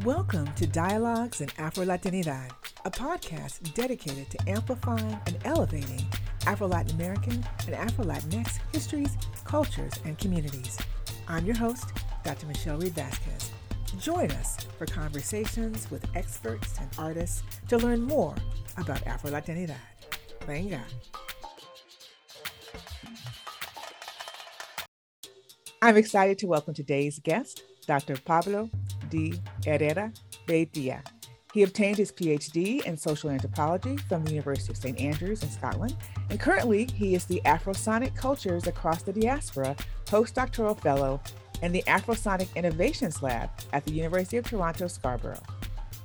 [0.00, 2.50] Welcome to Dialogues in Afro Latinidad,
[2.86, 6.00] a podcast dedicated to amplifying and elevating
[6.46, 9.14] Afro Latin American and Afro Latinx histories,
[9.44, 10.78] cultures, and communities.
[11.28, 11.92] I'm your host,
[12.24, 12.46] Dr.
[12.46, 13.50] Michele Reid-Vazquez.
[14.00, 18.34] Join us for conversations with experts and artists to learn more
[18.78, 19.76] about Afro Latinidad.
[20.46, 20.80] Venga.
[25.82, 28.16] I'm excited to welcome today's guest, Dr.
[28.16, 28.70] Pablo
[29.12, 29.34] D.
[29.64, 30.10] Herrera
[30.48, 31.02] Veitia.
[31.52, 34.98] He obtained his PhD in social anthropology from the University of St.
[34.98, 35.94] Andrews in Scotland,
[36.30, 41.20] and currently he is the Afrosonic Cultures Across the Diaspora postdoctoral fellow
[41.60, 45.42] in the Afrosonic Innovations Lab at the University of Toronto Scarborough.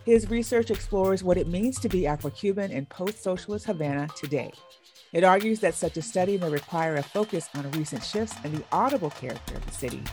[0.05, 4.51] His research explores what it means to be Afro Cuban in post socialist Havana today.
[5.13, 8.63] It argues that such a study may require a focus on recent shifts in the
[8.73, 10.03] audible character of the city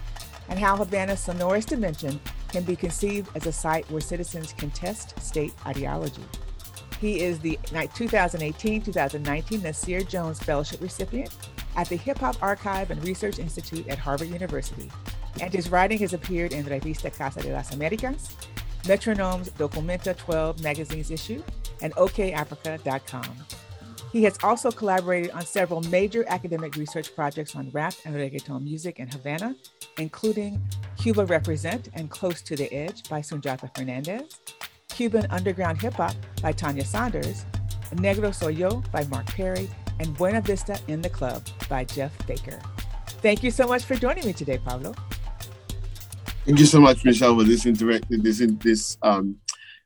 [0.49, 2.21] and how Havana's sonorous dimension
[2.55, 6.23] can be conceived as a site where citizens contest state ideology.
[7.01, 11.37] He is the 2018 2019 Nasir Jones Fellowship recipient
[11.75, 14.89] at the Hip Hop Archive and Research Institute at Harvard University,
[15.41, 18.37] and his writing has appeared in Revista Casa de las Americas,
[18.87, 21.43] Metronome's Documenta 12 magazine's issue,
[21.83, 23.64] and OKAfrica.com.
[24.15, 29.01] He has also collaborated on several major academic research projects on rap and reggaeton music
[29.01, 29.57] in Havana,
[29.99, 30.63] including
[30.97, 34.39] Cuba Represent and Close to the Edge by Sujatha Fernandes,
[34.89, 37.45] Cuban Underground Hip Hop by Tanya Saunders,
[37.97, 42.61] Negro Soy Yo by Marc Perry, and Buena Vista in the Club by Jeff Baker.
[43.21, 44.95] Thank you so much for joining me today, Pablo.
[46.45, 49.39] Thank you so much, Michelle, for this interact this this um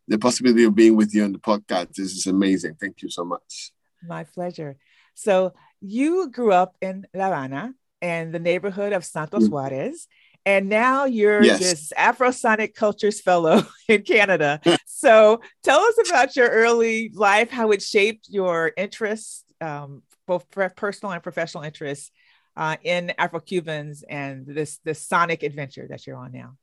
[0.07, 1.95] the possibility of being with you on the podcast.
[1.95, 2.75] This is amazing.
[2.79, 3.73] Thank you so much.
[4.07, 4.77] My pleasure.
[5.15, 9.49] So you grew up in La Habana and the neighborhood of Santos mm.
[9.49, 10.07] Suarez.
[10.47, 11.59] And now you're yes.
[11.59, 14.61] this Afrosonic Cultures Fellow in Canada.
[14.87, 21.13] so tell us about your early life, how it shaped your interests, um, both personal
[21.13, 22.11] and professional interests
[22.57, 26.57] uh, in Afro Cubans and this, this sonic adventure that you're on now.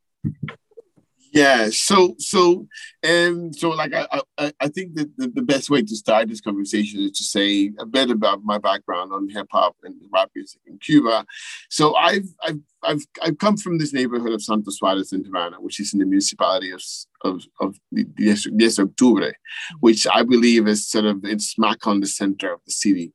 [1.35, 1.68] Yeah.
[1.69, 2.66] So so
[3.03, 6.40] and so like I I, I think that the, the, best way to start this
[6.40, 10.62] conversation is to say a bit about my background on hip hop and rap music
[10.66, 11.25] in Cuba.
[11.69, 15.81] So I've I've I've I've come from this neighborhood of Santos Suarez in Havana, which
[15.81, 16.81] is in the municipality of
[17.25, 19.34] of, of Diez Octubre,
[19.81, 23.12] which I believe is sort of it's smack on the center of the city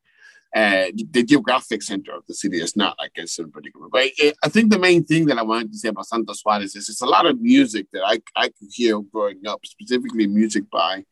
[0.54, 3.88] uh, the geographic center of the city is not like it's in particular.
[3.90, 6.74] But it, I think the main thing that I wanted to say about Santos Suarez
[6.74, 10.64] is it's a lot of music that I, I could hear growing up, specifically music
[10.70, 11.04] by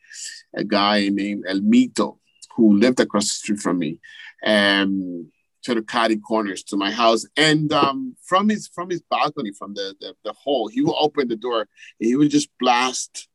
[0.54, 2.18] a guy named El Mito,
[2.56, 4.00] who lived across the street from me.
[4.44, 7.26] Um, sort of catty corners to my house.
[7.36, 11.28] And um, from his from his balcony, from the, the, the hall, he would open
[11.28, 11.68] the door and
[12.08, 13.28] he would just blast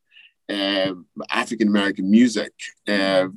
[0.50, 0.92] uh,
[1.30, 2.52] African American music,
[2.88, 3.28] uh,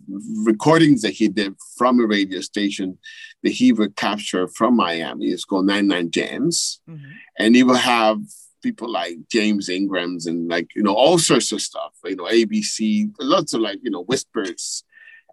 [0.44, 2.98] recordings that he did from a radio station
[3.44, 5.28] that he would capture from Miami.
[5.28, 6.80] It's called 99 Jamz.
[6.90, 7.12] Mm-hmm.
[7.40, 8.20] And he will have
[8.62, 13.10] people like James Ingrams and like, you know, all sorts of stuff, you know, ABC,
[13.20, 14.84] lots of like, you know, whispers,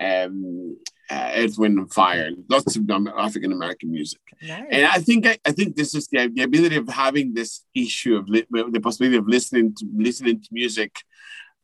[0.01, 0.77] um,
[1.11, 4.21] uh, Earth, Wind and Fire, lots of African American music.
[4.43, 4.65] Nice.
[4.71, 8.17] And I think I, I, think this is the, the ability of having this issue
[8.17, 10.97] of li- the possibility of listening to listening to music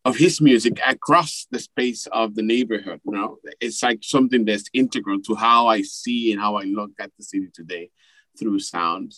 [0.04, 3.00] of his music across the space of the neighborhood.
[3.04, 6.92] You know, it's like something that's integral to how I see and how I look
[6.98, 7.90] at the city today
[8.38, 9.14] through sound,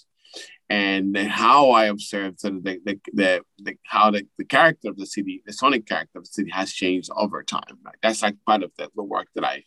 [0.68, 4.96] and how I observe sort of the, the, the, the how the, the character of
[4.96, 7.78] the city, the sonic character of the city, has changed over time.
[8.02, 9.64] That's like part of the, the work that I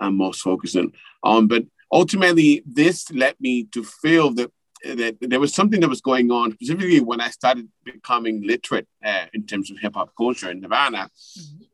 [0.00, 0.92] am most focusing
[1.22, 1.36] on.
[1.36, 4.50] Um, but ultimately, this led me to feel that
[4.84, 9.26] that there was something that was going on, specifically when I started becoming literate uh,
[9.32, 11.10] in terms of hip hop culture in Havana.
[11.38, 11.64] Mm-hmm.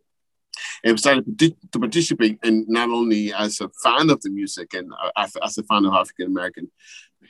[0.84, 5.26] And started to participate, and not only as a fan of the music and uh,
[5.42, 6.70] as a fan of African American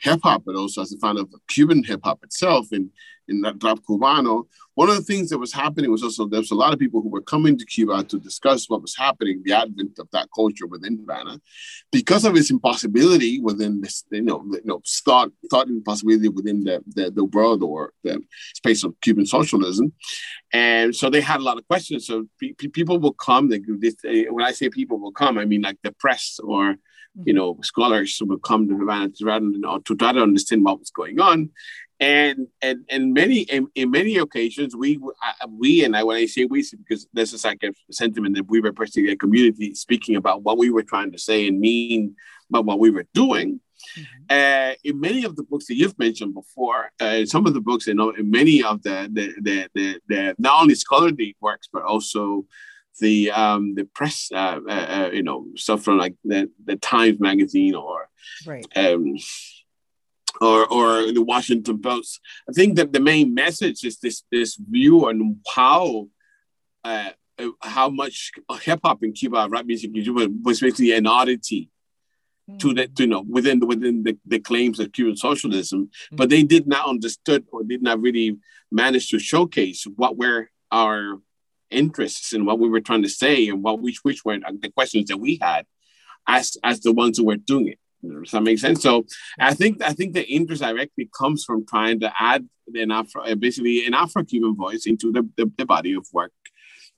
[0.01, 2.89] hip hop, but also as a fan of Cuban hip hop itself and
[3.29, 4.45] in that rap cubano.
[4.75, 7.01] One of the things that was happening was also there was a lot of people
[7.01, 10.67] who were coming to Cuba to discuss what was happening, the advent of that culture
[10.67, 11.39] within Havana,
[11.91, 16.81] because of its impossibility within this, you know, you know, thought thought impossibility within the,
[16.87, 18.21] the, the world or the
[18.55, 19.93] space of Cuban socialism,
[20.53, 22.07] and so they had a lot of questions.
[22.07, 23.49] So pe- people will come.
[23.49, 26.77] They, this, eh, when I say people will come, I mean like the press or
[27.25, 30.79] you know, scholars would come to Havana to, rather than, to try to understand what
[30.79, 31.49] was going on.
[32.01, 34.97] And and and many in, in many occasions we
[35.49, 38.61] we and I when I say we because this is like a sentiment that we
[38.61, 42.15] represent a community speaking about what we were trying to say and mean
[42.49, 43.59] about what we were doing.
[43.97, 44.23] Mm-hmm.
[44.29, 47.87] Uh, in many of the books that you've mentioned before, uh, some of the books,
[47.87, 51.83] you know, in many of the the, the, the, the not only scholarly works, but
[51.83, 52.45] also
[52.99, 57.19] the um, the press, uh, uh, uh, you know, stuff from like the, the Times
[57.19, 58.09] magazine or
[58.45, 58.65] right.
[58.75, 59.15] um,
[60.41, 62.19] or or the Washington Post.
[62.49, 66.07] I think that the main message is this this view on how
[66.83, 67.11] uh,
[67.61, 68.31] how much
[68.61, 71.69] hip hop in Cuba, rap music in Cuba was basically an oddity
[72.57, 76.15] to the to, you know within the, within the, the claims of Cuban socialism, mm-hmm.
[76.15, 78.37] but they did not understood or did not really
[78.71, 81.19] manage to showcase what were our
[81.71, 85.07] interests and what we were trying to say and what which which were the questions
[85.09, 85.65] that we had
[86.27, 87.79] as as the ones who were doing it.
[88.01, 88.81] Does that make sense?
[88.81, 89.05] So
[89.39, 93.85] I think I think the interest directly comes from trying to add an Afro, basically
[93.85, 96.31] an Afro-Cuban voice into the, the, the body of work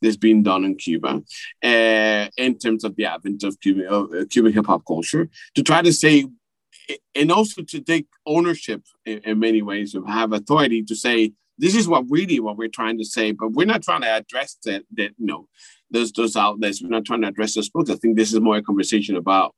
[0.01, 1.21] that's being done in Cuba
[1.63, 5.81] uh, in terms of the advent of Cuban, uh, Cuban hip hop culture to try
[5.81, 6.25] to say,
[7.15, 11.75] and also to take ownership in, in, many ways, to have authority to say, this
[11.75, 14.83] is what really what we're trying to say, but we're not trying to address that,
[14.97, 15.47] that you know,
[15.91, 16.81] those, those outlets.
[16.81, 17.91] We're not trying to address those books.
[17.91, 19.53] I think this is more a conversation about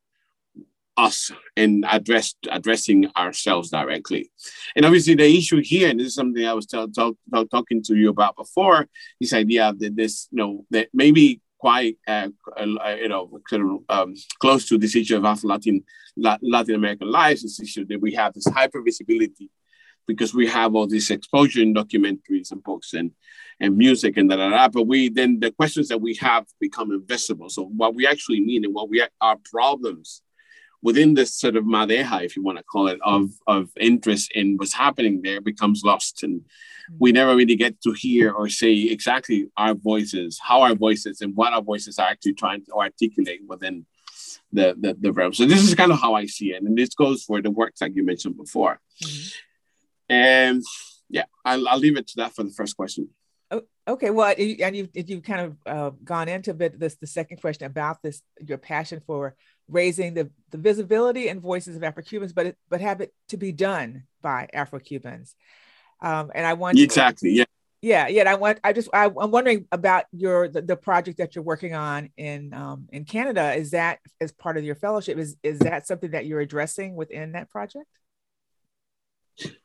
[0.98, 4.30] us and address addressing ourselves directly.
[4.76, 8.36] And obviously, the issue here, and this is something I was talking to you about
[8.36, 8.90] before,
[9.22, 12.28] this idea that this, you know, that maybe quite, uh,
[12.60, 13.40] you know,
[13.88, 15.86] um, close to this issue of Afro Latin
[16.18, 19.50] Latin American lives, this issue that we have this hyper visibility
[20.08, 23.12] because we have all this exposure in documentaries and books and
[23.60, 26.92] and music and da, da, da, but we then the questions that we have become
[26.92, 27.50] invisible.
[27.50, 30.22] So what we actually mean and what we are problems
[30.84, 34.58] within this sort of madeja, if you want to call it, of, of interest in
[34.58, 36.24] what's happening there becomes lost.
[36.24, 36.42] And
[37.00, 37.16] we mm-hmm.
[37.16, 41.54] never really get to hear or say exactly our voices, how our voices and what
[41.54, 43.86] our voices are actually trying to articulate within
[44.52, 45.34] the, the, the realm.
[45.34, 46.62] So this is kind of how I see it.
[46.62, 48.82] And this goes for the works like you mentioned before.
[49.02, 49.40] Mm-hmm.
[50.14, 50.64] And
[51.10, 53.10] yeah, I'll, I'll leave it to that for the first question.
[53.52, 57.08] Oh, okay, well, and you've, you've kind of uh, gone into a bit this the
[57.08, 59.36] second question about this your passion for
[59.68, 63.52] raising the, the visibility and voices of Afro-Cubans, but it, but have it to be
[63.52, 65.36] done by Afro-Cubans.
[66.02, 67.46] Um, and I want exactly, yeah,
[67.84, 68.32] yeah, yeah.
[68.32, 68.60] I want.
[68.64, 68.90] I just.
[68.94, 73.06] I, am wondering about your the, the, project that you're working on in um, in
[73.06, 73.54] Canada.
[73.54, 75.18] Is that as part of your fellowship?
[75.18, 77.88] Is is that something that you're addressing within that project?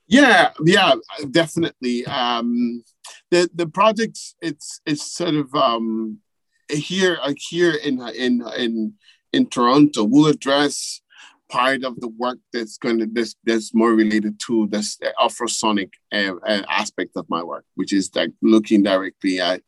[0.06, 0.94] Yeah, yeah,
[1.30, 2.06] definitely.
[2.06, 2.82] Um,
[3.30, 6.18] the the project it's it's sort of um,
[6.70, 8.94] here uh, here in in in
[9.32, 11.02] in Toronto We'll address
[11.48, 16.34] part of the work that's going to this that's more related to this Afrosonic uh,
[16.46, 19.62] uh, aspect of my work, which is like looking directly at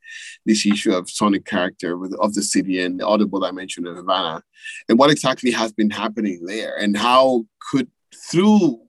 [0.46, 4.42] this issue of sonic character with, of the city and the audible dimension of Havana,
[4.88, 7.88] and what exactly has been happening there, and how could
[8.30, 8.80] through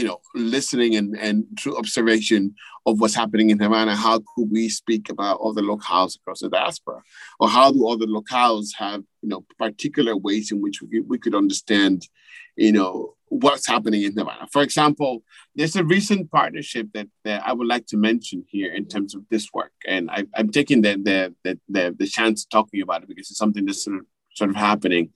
[0.00, 2.54] you know, listening and, and through observation
[2.86, 7.02] of what's happening in Havana, how could we speak about other locales across the diaspora?
[7.38, 11.34] Or how do other locales have, you know, particular ways in which we, we could
[11.34, 12.08] understand,
[12.56, 14.48] you know, what's happening in Havana?
[14.50, 15.22] For example,
[15.54, 19.28] there's a recent partnership that, that I would like to mention here in terms of
[19.30, 19.72] this work.
[19.86, 23.28] And I, am taking the, the, the, the, the chance of talking about it because
[23.28, 24.06] it's something that's sort of
[24.40, 25.10] sort of happening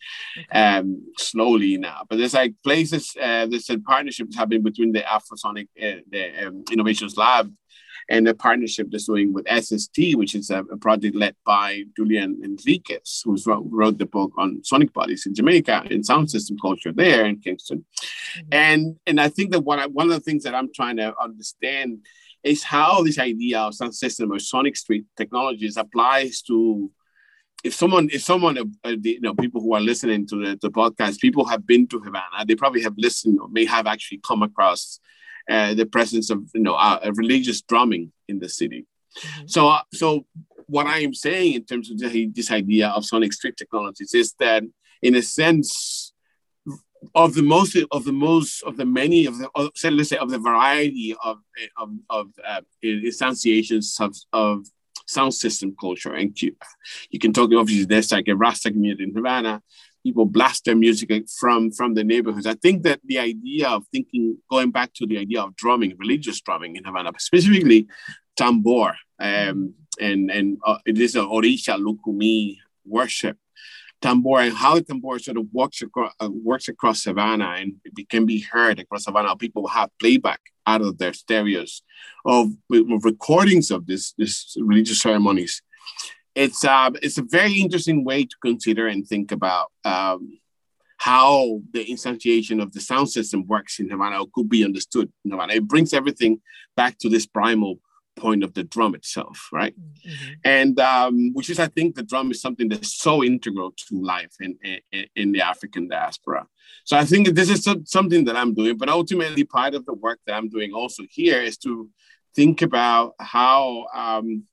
[0.53, 0.87] um,
[1.17, 2.01] slowly now.
[2.09, 6.65] But there's like places, uh, there's a partnership happening between the Afrosonic, uh, the um,
[6.71, 7.47] Innovations Lab,
[8.11, 12.31] and the partnership that's doing with SST, which is a, a project led by Julian
[12.45, 16.93] Henriques, who wrote, wrote, the book on sonic bodies in Jamaica and sound system culture
[16.93, 17.79] there in Kingston.
[17.79, 18.49] Mm-hmm.
[18.53, 21.15] And and I think that what I, one of the things that I'm trying to
[21.19, 22.01] understand
[22.43, 26.91] is how this idea of sound system or sonic street technologies applies to
[27.65, 30.71] if someone, if someone, uh, the, you know, people who are listening to the, the
[30.71, 34.43] podcast, people have been to Havana, they probably have listened or may have actually come
[34.43, 35.01] across
[35.51, 38.87] uh, the presence of, you know, uh, religious drumming in the city.
[39.19, 39.47] Mm-hmm.
[39.47, 40.27] So, uh, so
[40.67, 44.63] what I am saying in terms of this idea of sonic street technologies is that,
[45.03, 46.13] in a sense,
[47.15, 50.31] of the most of the most of the many of the of, let's say of
[50.31, 51.37] the variety of
[51.77, 54.67] of, of uh, instantiations of, of
[55.07, 56.65] sound system culture in Cuba.
[57.11, 59.63] You can talk, obviously, there's like a Rasta community in Havana.
[60.03, 62.47] People blast their music from, from the neighborhoods.
[62.47, 66.41] I think that the idea of thinking, going back to the idea of drumming, religious
[66.41, 67.87] drumming in Havana, specifically
[68.39, 73.39] tambor, um, and, and uh, it is an Orisha Lukumi worship
[74.03, 78.27] tambor and how tambor sort of works across, uh, works across Havana and it can
[78.27, 79.35] be heard across Havana.
[79.37, 81.83] People have playback out of their stereos
[82.25, 85.63] of, of recordings of this, this religious ceremonies.
[86.35, 90.39] It's, uh, it's a very interesting way to consider and think about um,
[90.99, 95.31] how the instantiation of the sound system works in Havana or could be understood in
[95.31, 95.55] Havana.
[95.55, 96.41] It brings everything
[96.77, 97.79] back to this primal
[98.17, 99.75] point of the drum itself, right?
[99.79, 100.33] Mm-hmm.
[100.45, 104.35] And um, which is, I think, the drum is something that's so integral to life
[104.41, 104.57] in,
[104.93, 106.47] in, in the African diaspora.
[106.85, 110.19] So I think this is something that I'm doing, but ultimately, part of the work
[110.27, 111.89] that I'm doing also here is to
[112.35, 114.45] think about how um,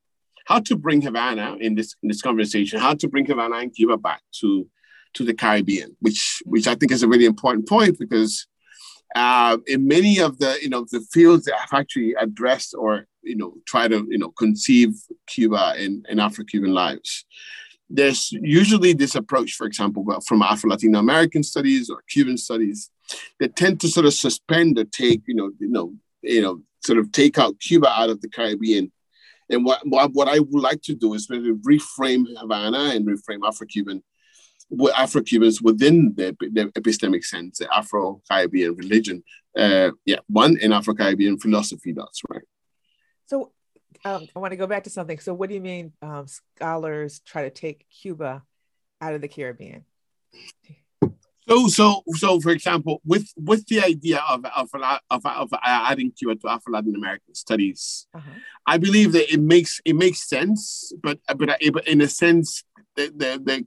[0.45, 3.97] how to bring Havana in this in this conversation, how to bring Havana and Cuba
[3.97, 4.67] back to
[5.13, 8.47] to the Caribbean, which which I think is a really important point because
[9.15, 13.35] uh, in many of the you know the fields that have actually addressed or you
[13.35, 14.93] know try to you know conceive
[15.27, 17.25] Cuba and, and Afro-Cuban lives,
[17.93, 22.89] there's usually this approach, for example, from Afro-Latino American studies or Cuban studies,
[23.39, 26.99] that tend to sort of suspend or take you know you know you know sort
[26.99, 28.91] of take out Cuba out of the Caribbean.
[29.49, 34.01] And what, what, I would like to do is really reframe Havana and reframe Afro-Cuban
[34.95, 39.23] Afro-Cubans within the, the epistemic sense, the Afro-Caribbean religion.
[39.57, 42.43] Uh, yeah, one in Afro-Caribbean philosophy that's right?
[43.25, 43.51] So
[44.03, 45.19] um, I want to go back to something.
[45.19, 48.43] So what do you mean um, scholars try to take Cuba
[48.99, 49.85] out of the Caribbean?
[51.47, 54.69] So, so, so, for example, with with the idea of of,
[55.09, 58.31] of, of adding Cuba to Afro Latin American studies, uh-huh.
[58.65, 62.63] I believe that it makes it makes sense, but but in a sense,
[62.95, 63.65] the, the, the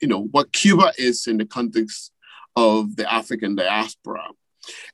[0.00, 2.12] you know what Cuba is in the context
[2.54, 4.28] of the African diaspora,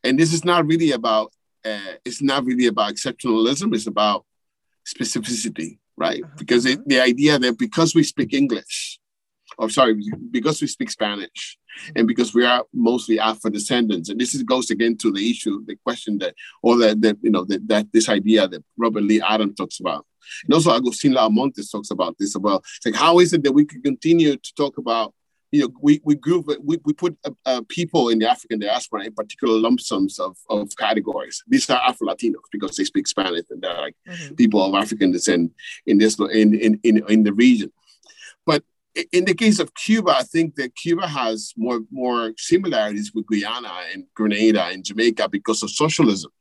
[0.02, 1.32] and this is not really about
[1.64, 3.74] uh, it's not really about exceptionalism.
[3.74, 4.24] It's about
[4.94, 6.22] specificity, right?
[6.22, 6.34] Uh-huh.
[6.38, 8.98] Because it, the idea that because we speak English,
[9.56, 11.58] or sorry, because we speak Spanish,
[11.96, 15.64] and because we are mostly Afro descendants, and this is, goes again to the issue,
[15.66, 19.22] the question that, or that, that you know, that, that this idea that Robert Lee
[19.22, 20.04] Adams talks about,
[20.44, 22.62] and also Agustin Lao-Montes talks about this as well.
[22.76, 25.14] It's like, how is it that we can continue to talk about,
[25.50, 29.04] you know, we, we group, we, we put uh, uh, people in the African diaspora
[29.04, 31.42] in particular lump sums of, of categories.
[31.48, 34.34] These are Afro-Latinos because they speak Spanish and they're like mm-hmm.
[34.34, 35.52] people of African descent
[35.86, 37.72] in this, in, in, in, in the region.
[38.44, 38.62] But
[39.12, 43.72] in the case of Cuba, I think that Cuba has more more similarities with Guyana
[43.92, 46.32] and Grenada and Jamaica because of socialism.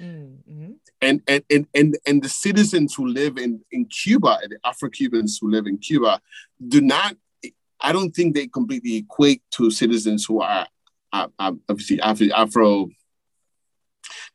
[0.00, 0.72] Mm-hmm.
[1.00, 5.50] And, and, and, and, and the citizens who live in, in Cuba, the Afro-Cubans who
[5.50, 6.20] live in Cuba,
[6.66, 7.16] do not,
[7.82, 10.66] I don't think they completely equate to citizens who are
[11.12, 12.88] obviously Afro, Afro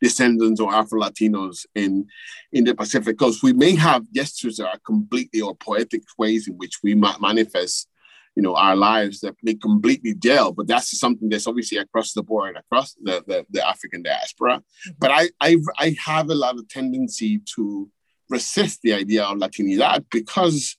[0.01, 2.07] descendants or Afro Latinos in
[2.51, 3.43] in the Pacific Coast.
[3.43, 7.89] We may have gestures that are completely or poetic ways in which we ma- manifest
[8.37, 12.21] you know our lives that may completely gel but that's something that's obviously across the
[12.21, 14.91] board across the, the, the african diaspora mm-hmm.
[14.99, 17.89] but I, I i have a lot of tendency to
[18.29, 20.77] resist the idea of latinidad because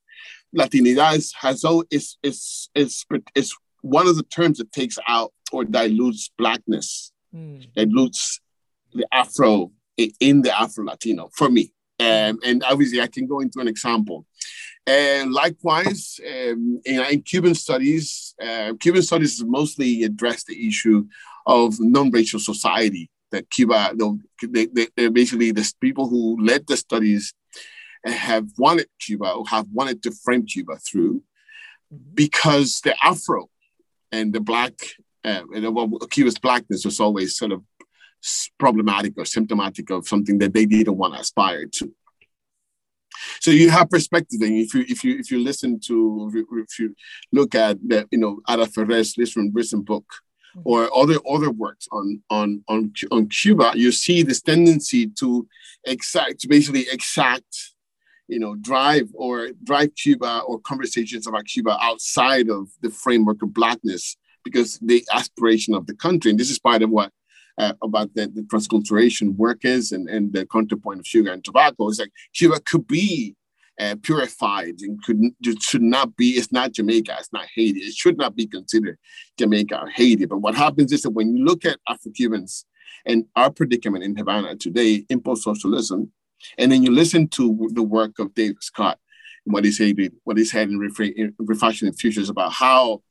[0.56, 5.64] latinidad has always is is is is one of the terms that takes out or
[5.64, 7.66] dilutes blackness mm.
[7.74, 8.40] dilutes
[8.92, 9.70] the afro
[10.20, 14.24] in the afro latino for me um, and obviously i can go into an example
[14.88, 21.06] and likewise, um, in, in, Cuban studies, uh, Cuban studies mostly address the issue
[21.46, 23.10] of non-racial society.
[23.30, 23.92] That Cuba,
[24.42, 27.34] they, they, they're basically the people who led the studies
[28.04, 31.22] have wanted Cuba, or have wanted to frame Cuba through,
[32.14, 33.48] because the Afro
[34.12, 34.74] and the Black,
[35.24, 37.62] uh, and well, Cuba's blackness was always sort of
[38.58, 41.92] problematic or symptomatic of something that they didn't want to aspire to.
[43.40, 44.40] So you have perspective.
[44.42, 46.94] And if you if you if you listen to if you
[47.32, 50.04] look at the you know Ada Ferrer's Lisbon Prison book
[50.64, 55.46] or other other works on on on on Cuba, you see this tendency to
[55.84, 57.74] exact to basically exact
[58.28, 63.52] you know drive or drive Cuba or conversations about Cuba outside of the framework of
[63.52, 67.10] blackness because the aspiration of the country and this is part of what
[67.58, 71.88] uh, about the, the transculturation work is and, and the counterpoint of sugar and tobacco
[71.88, 73.34] is like Cuba could be
[73.80, 75.20] uh, purified and could
[75.60, 76.30] should not be.
[76.30, 77.16] It's not Jamaica.
[77.18, 77.80] It's not Haiti.
[77.80, 78.98] It should not be considered
[79.38, 80.24] Jamaica or Haiti.
[80.24, 82.64] But what happens is that when you look at Afro Cubans
[83.06, 86.12] and our predicament in Havana today in socialism,
[86.56, 88.98] and then you listen to the work of David Scott
[89.44, 93.02] and what he said, what he said in, in refashioning futures about how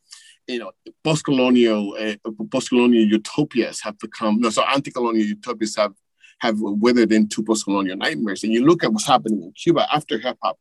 [0.47, 0.71] you know,
[1.03, 2.15] post-colonial uh,
[2.51, 5.93] post-colonial utopias have become no, so anti-colonial utopias have
[6.39, 8.43] have withered into post-colonial nightmares.
[8.43, 10.57] And you look at what's happening in Cuba after hip hop,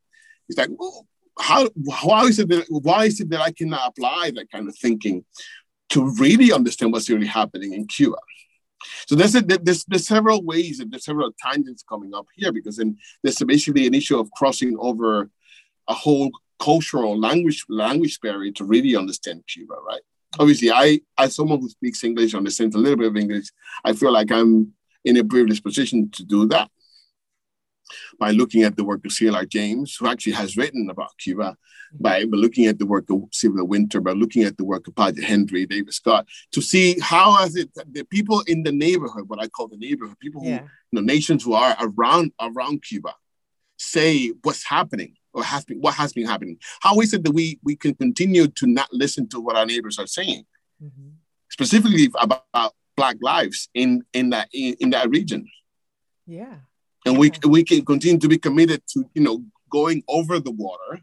[0.49, 1.07] it's like, well,
[1.39, 1.69] how
[2.03, 5.25] why is it that why is it that I cannot apply that kind of thinking
[5.91, 8.17] to really understand what's really happening in Cuba?
[9.07, 12.77] So there's, a, there's, there's several ways and there's several tangents coming up here because
[12.77, 15.31] then there's basically an issue of crossing over
[15.89, 20.01] a whole cultural language language barrier to really understand Cuba, right?
[20.39, 23.47] Obviously, I, as someone who speaks English, understands a little bit of English,
[23.85, 24.73] I feel like I'm
[25.05, 26.71] in a privileged position to do that
[28.19, 29.45] by looking at the work of C.L.R.
[29.45, 31.57] James, who actually has written about Cuba,
[31.93, 35.25] by looking at the work of Sylvia Wynter, by looking at the work of Paget
[35.25, 39.49] Henry, David Scott, to see how has it the people in the neighborhood, what I
[39.49, 40.63] call the neighborhood, people who, yeah.
[40.63, 43.15] you know, nations who are around around Cuba,
[43.77, 46.59] say what's happening or has been what has been happening.
[46.81, 49.99] How is it that we we can continue to not listen to what our neighbors
[49.99, 50.45] are saying,
[50.83, 51.11] mm-hmm.
[51.51, 55.49] specifically about Black lives in in that in, in that region?
[56.27, 56.57] Yeah
[57.07, 61.01] and we we can continue to be committed to you know going over the water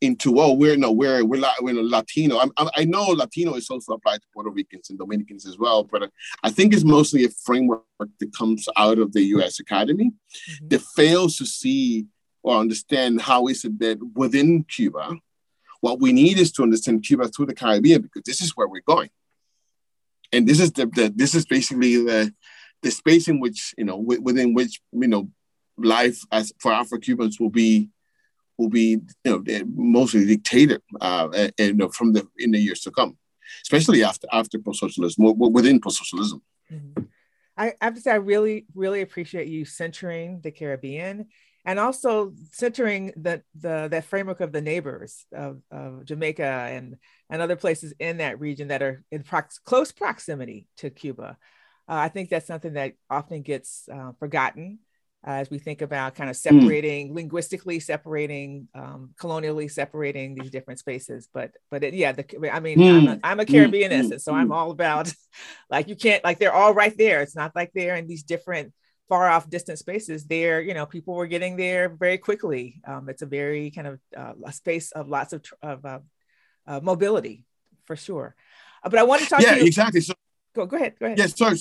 [0.00, 2.38] into oh we're no we're we're, we're Latino.
[2.38, 6.10] I'm, i know Latino is also applied to Puerto Ricans and Dominicans as well, but
[6.42, 9.60] I think it's mostly a framework that comes out of the U.S.
[9.60, 10.68] Academy mm-hmm.
[10.68, 12.06] that fails to see
[12.42, 15.16] or understand how is it that within Cuba,
[15.82, 18.82] what we need is to understand Cuba through the Caribbean because this is where we're
[18.86, 19.10] going,
[20.32, 22.32] and this is the, the this is basically the
[22.82, 25.30] the space in which you know within which you know
[25.76, 27.90] life as for Afro Cubans will be
[28.60, 32.80] will be you know mostly dictated uh, and, you know, from the in the years
[32.80, 33.16] to come,
[33.62, 36.42] especially after after post socialism within post socialism.
[36.72, 37.04] Mm-hmm.
[37.56, 41.26] I, I have to say I really really appreciate you centering the Caribbean
[41.64, 46.96] and also centering the the that framework of the neighbors of, of Jamaica and
[47.28, 51.38] and other places in that region that are in prox- close proximity to Cuba.
[51.90, 54.78] Uh, I think that's something that often gets uh, forgotten
[55.26, 56.60] uh, as we think about kind of hmm.
[56.60, 57.14] separating mm.
[57.14, 62.78] linguistically separating um, colonially separating these different spaces but but it, yeah the, i mean
[62.78, 62.96] mm.
[62.96, 63.52] I'm, a, I'm a hmm.
[63.52, 64.20] caribbeanist mm.
[64.20, 64.52] so i'm hmm.
[64.52, 65.12] all about
[65.70, 68.72] like you can't like they're all right there it's not like they're in these different
[69.08, 73.22] far off distant spaces there you know people were getting there very quickly um, it's
[73.22, 75.98] a very kind of uh, a space of lots of, of uh,
[76.66, 77.44] uh, mobility
[77.84, 78.34] for sure
[78.84, 80.14] but i want to talk yeah to you exactly so
[80.54, 80.94] Go, go ahead.
[80.98, 81.18] Go ahead.
[81.18, 81.54] Yes, so,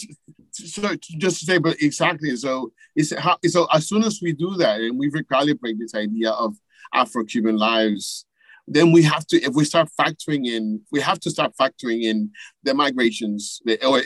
[0.52, 2.36] so just to say, but exactly.
[2.36, 6.32] So it's how so as soon as we do that and we recalibrate this idea
[6.32, 6.56] of
[6.94, 8.26] Afro-Cuban lives,
[8.68, 12.32] then we have to, if we start factoring in, we have to start factoring in
[12.64, 14.02] the migrations the, or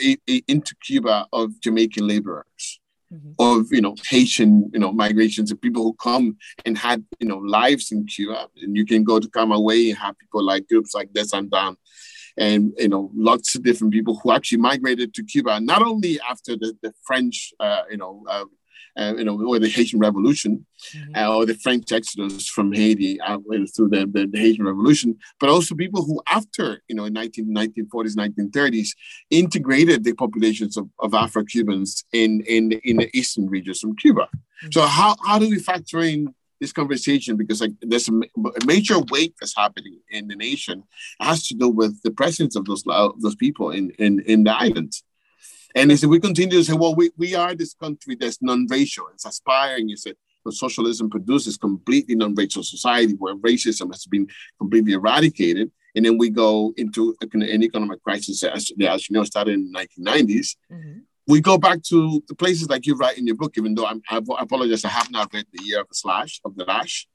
[0.48, 2.80] into Cuba of Jamaican laborers.
[3.13, 3.32] Mm-hmm.
[3.38, 7.38] Of you know Haitian you know migrations of people who come and had you know
[7.38, 11.13] lives in Cuba, and you can go to Camagüey and have people like groups like
[11.13, 11.76] Desandann
[12.38, 16.56] and you know lots of different people who actually migrated to Cuba, not only after
[16.56, 18.24] the, the French, uh, you know.
[18.30, 18.46] Uh,
[18.96, 20.65] uh, you know, or the Haitian Revolution,
[20.96, 21.15] mm-hmm.
[21.15, 23.39] Uh, or the French exodus from Haiti uh,
[23.76, 27.48] through the, the, the, Haitian Revolution, but also people who, after you know, in 19,
[27.56, 28.89] 1940s, 1930s,
[29.32, 34.28] integrated the populations of, of Afro-Cubans in, in in the eastern regions from Cuba.
[34.28, 34.67] Mm-hmm.
[34.72, 38.13] So how how do we factor in this conversation because like there's a,
[38.66, 40.84] major weight that's happening in the nation
[41.20, 42.84] it has to do with the presence of those
[43.20, 45.04] those people in in, in the islands.
[45.76, 49.26] And if we continue to say, well, we, we are this country that's non-racial, it's
[49.26, 50.16] aspiring, you said,
[50.52, 54.28] socialism produces completely non-racial society where racism has been
[54.60, 55.72] completely eradicated.
[55.96, 59.80] And then we go into an economic crisis, as, as you know, started in the
[59.80, 60.56] 1990s.
[60.72, 63.86] Mm-hmm we go back to the places like you write in your book, even though
[63.86, 67.07] I'm, I apologize, I have not read the year of the slash of the lash,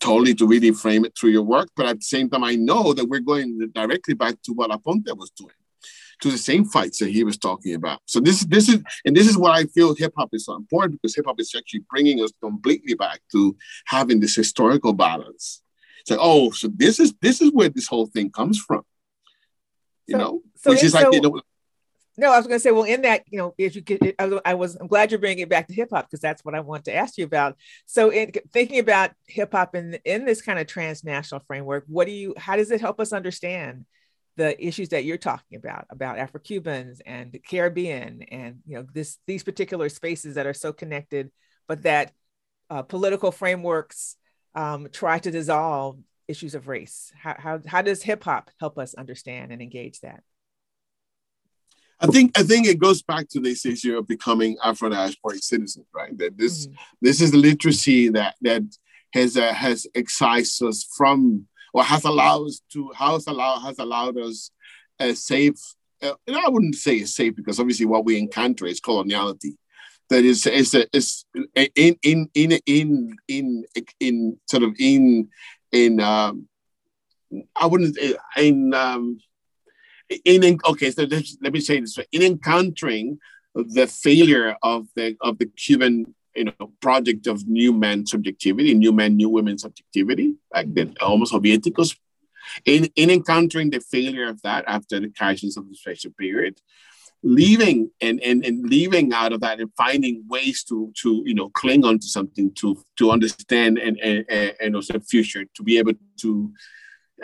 [0.00, 1.68] totally to really frame it through your work.
[1.74, 5.16] But at the same time, I know that we're going directly back to what Aponte
[5.16, 5.54] was doing,
[6.20, 8.00] to the same fights that he was talking about.
[8.06, 11.00] So this, this is, and this is why I feel hip hop is so important
[11.00, 15.62] because hip hop is actually bringing us completely back to having this historical balance.
[16.02, 18.82] It's like, oh, so this is this is where this whole thing comes from.
[20.08, 21.40] You so, know, so which is so, like you know
[22.22, 24.54] no, I was going to say, well, in that, you know, if you could, I
[24.54, 26.84] was, I'm glad you're bringing it back to hip hop because that's what I want
[26.84, 27.56] to ask you about.
[27.84, 32.12] So, in thinking about hip hop in in this kind of transnational framework, what do
[32.12, 33.86] you, how does it help us understand
[34.36, 38.86] the issues that you're talking about, about Afro Cubans and the Caribbean, and you know,
[38.94, 41.32] this these particular spaces that are so connected,
[41.66, 42.12] but that
[42.70, 44.16] uh, political frameworks
[44.54, 47.12] um, try to dissolve issues of race.
[47.20, 50.22] How how how does hip hop help us understand and engage that?
[52.02, 56.16] I think I think it goes back to this issue of becoming Afro-diasporic citizens, right?
[56.18, 56.76] That this mm-hmm.
[57.00, 58.62] this is literacy that that
[59.14, 64.18] has uh, has excised us from or has allowed us to has allowed has allowed
[64.18, 64.50] us
[64.98, 65.60] a safe.
[66.02, 69.56] Uh, I wouldn't say it's safe because obviously what we encounter is coloniality.
[70.10, 73.64] That is is is in in in in in
[74.00, 75.30] in sort of in
[75.70, 76.48] in um,
[77.56, 77.96] I wouldn't
[78.36, 79.18] in um,
[80.24, 81.06] in okay, so
[81.40, 83.18] let me say this: in encountering
[83.54, 88.92] the failure of the of the Cuban you know project of new men subjectivity, new
[88.92, 91.96] men, new women subjectivity, like the Homo Sovieticus,
[92.64, 96.60] In, in encountering the failure of that after the crisis of the special period,
[97.22, 101.48] leaving and, and, and leaving out of that and finding ways to to you know
[101.50, 104.26] cling on to something to to understand and and,
[104.60, 106.52] and also future to be able to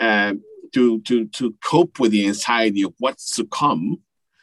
[0.01, 3.99] um, to to to cope with the anxiety of what's to come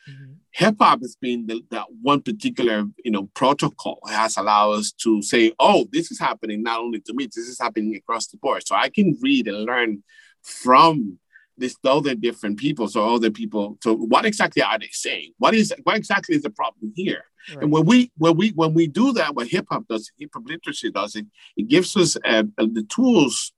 [0.10, 0.34] mm-hmm.
[0.52, 5.22] hip hop has been the, that one particular you know protocol has allowed us to
[5.22, 8.66] say oh this is happening not only to me this is happening across the board
[8.66, 10.04] so i can read and learn
[10.42, 11.20] from
[11.58, 12.88] this other different people.
[12.88, 13.78] So other people.
[13.82, 15.34] So what exactly are they saying?
[15.38, 17.24] What is what exactly is the problem here?
[17.50, 17.64] Right.
[17.64, 20.44] And when we when we when we do that, what hip hop does, hip hop
[20.46, 23.54] literacy does, it it gives us uh, the tools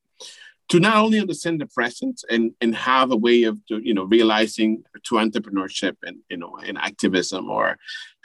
[0.70, 4.84] to not only understand the present and and have a way of you know realizing
[5.04, 7.78] to entrepreneurship and you know and activism or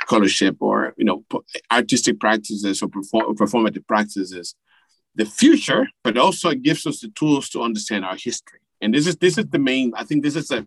[0.03, 1.25] scholarship or you know
[1.71, 4.55] artistic practices or perform, performative practices
[5.15, 9.07] the future but also it gives us the tools to understand our history and this
[9.07, 9.93] is this is the main.
[9.97, 10.67] I think this is a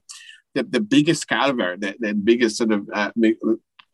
[0.55, 3.11] the, the biggest caliber, the, the biggest sort of uh,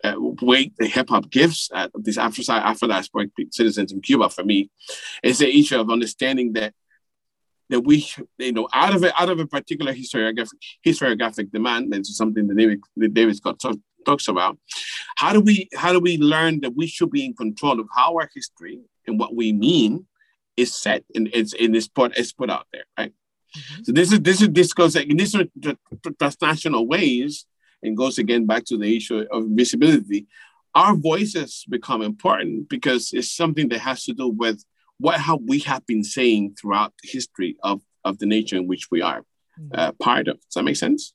[0.03, 4.69] uh, weight the hip hop gives uh, these Afro diasporic citizens in Cuba for me
[5.23, 6.73] is the issue of understanding that
[7.71, 8.07] that we
[8.37, 12.55] you know out of it out of a particular historiographic historiographic demand and something that
[12.55, 14.57] David that David Scott talk, talks about
[15.15, 18.15] how do we how do we learn that we should be in control of how
[18.15, 20.05] our history and what we mean
[20.55, 23.13] is set and it's in this put is put out there right
[23.57, 23.83] Mm-hmm.
[23.83, 25.35] So this is this is this goes in these
[26.17, 27.45] transnational ways
[27.83, 30.27] and goes again back to the issue of visibility.
[30.73, 34.63] Our voices become important because it's something that has to do with
[35.01, 38.89] what have we have been saying throughout the history of, of the nature in which
[38.91, 39.21] we are
[39.59, 39.73] mm-hmm.
[39.73, 40.37] uh, part of.
[40.37, 41.13] Does that make sense?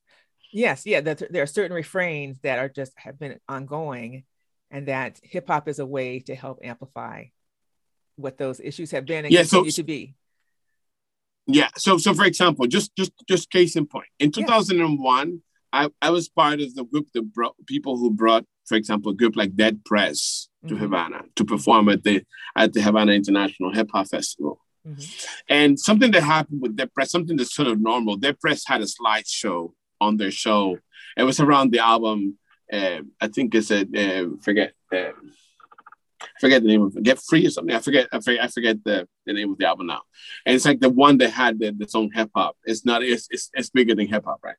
[0.53, 1.01] Yes, yeah.
[1.01, 4.25] That there are certain refrains that are just have been ongoing,
[4.70, 7.25] and that hip hop is a way to help amplify
[8.16, 10.14] what those issues have been and yeah, continue so, to be.
[11.46, 11.68] Yeah.
[11.77, 15.37] So, so for example, just just just case in point, in 2001, yeah.
[15.72, 19.14] I, I was part of the group that brought people who brought, for example, a
[19.14, 20.83] group like dead prez to mm-hmm.
[20.83, 22.24] Havana to perform at the
[22.57, 24.61] at the Havana International Hip Hop Festival.
[24.87, 25.26] Mm-hmm.
[25.48, 28.16] And something that happened with dead prez, something that's sort of normal.
[28.16, 30.79] dead prez had a slideshow on their show.
[31.16, 32.38] It was around the album.
[32.72, 34.72] Uh, I think it's a uh, forget.
[34.92, 35.12] Uh,
[36.40, 37.74] forget the name of it, Get Free or something.
[37.74, 40.02] I forget, I forget, I forget the, the name of the album now.
[40.44, 42.56] And it's like the one that had the, the song hip hop.
[42.64, 44.56] It's not, it's, it's, it's bigger than hip hop, right?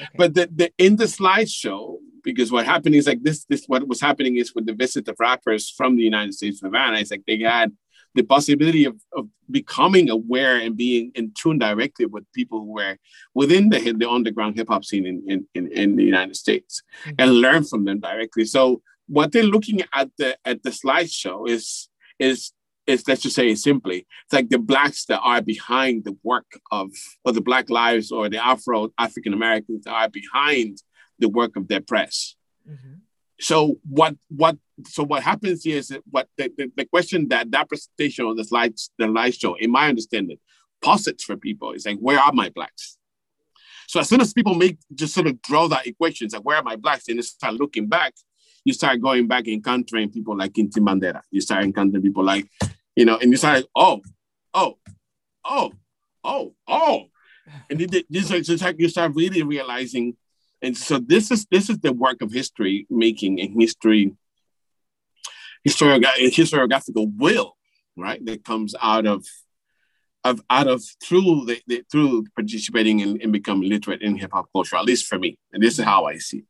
[0.00, 0.08] Okay.
[0.16, 4.00] But the, the in the slideshow, because what happened is like this, this what was
[4.00, 7.24] happening is with the visit of rappers from the United States of Havana, it's like
[7.26, 7.72] they had
[8.14, 12.96] the possibility of, of becoming aware and being in tune directly with people who were
[13.34, 17.14] within the, the underground hip hop scene in, in, in, the United States mm-hmm.
[17.18, 18.44] and learn from them directly.
[18.44, 22.52] So what they're looking at the at the slideshow is is
[22.86, 26.46] is let's just say it simply it's like the blacks that are behind the work
[26.70, 26.90] of
[27.24, 30.78] or the black lives or the afro african americans that are behind
[31.18, 32.36] the work of dead prez.
[32.68, 32.94] Mm-hmm.
[33.40, 37.50] so what what so what happens here is that what the, the, the, question that
[37.50, 40.36] that presentation on the slides the live show in my understanding
[40.82, 42.98] posits for people is like where are my blacks?
[43.86, 46.58] So as soon as people make just sort of draw that equation it's like where
[46.58, 47.08] are my blacks?
[47.08, 48.14] And they start looking back
[48.68, 51.22] you start going back and encountering people like Inti Bandera.
[51.30, 52.50] You start encountering people like,
[52.94, 54.02] you know, and you start, oh,
[54.52, 54.76] oh,
[55.42, 55.72] oh,
[56.22, 57.04] oh, oh.
[57.70, 60.18] And this is like you start really realizing.
[60.60, 64.14] And so this is this is the work of history making and history,
[65.66, 67.56] historiographical will,
[67.96, 68.22] right?
[68.26, 69.24] That comes out of
[70.24, 74.48] of out of through the, the through participating and, and becoming literate in hip hop
[74.52, 75.38] culture, at least for me.
[75.54, 76.44] And this is how I see it.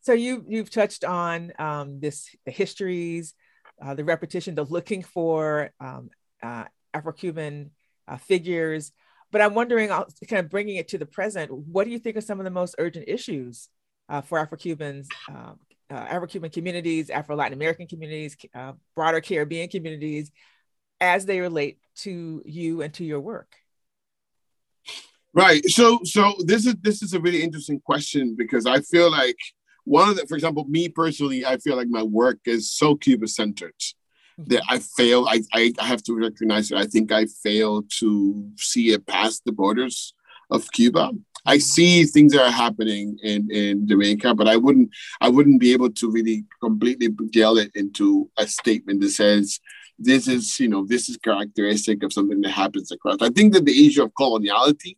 [0.00, 3.34] So you you've touched on um, this the histories,
[3.82, 6.10] uh, the repetition, the looking for um,
[6.42, 7.70] uh, Afro-Cuban
[8.06, 8.92] uh, figures.
[9.30, 12.16] But I'm wondering, uh, kind of bringing it to the present, what do you think
[12.16, 13.68] are some of the most urgent issues
[14.08, 15.58] uh, for Afro-Cubans, um,
[15.90, 18.36] uh, Afro-Cuban communities, Afro-Latin American communities,
[18.94, 20.30] broader Caribbean communities,
[21.00, 23.54] as they relate to you and to your work?
[25.34, 25.64] Right.
[25.66, 29.36] So so this is this is a really interesting question because I feel like
[29.88, 33.26] one of the, for example, me personally, I feel like my work is so Cuba
[33.26, 33.74] centered
[34.38, 35.26] that I fail.
[35.26, 39.44] I, I, I have to recognize that I think I fail to see it past
[39.44, 40.14] the borders
[40.50, 41.12] of Cuba.
[41.46, 41.60] I mm-hmm.
[41.60, 45.90] see things that are happening in, in Jamaica, but I wouldn't I wouldn't be able
[45.90, 49.58] to really completely gel it into a statement that says
[49.98, 53.18] this is you know this is characteristic of something that happens across.
[53.20, 54.96] I think that the issue of coloniality